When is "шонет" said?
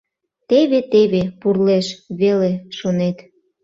2.77-3.17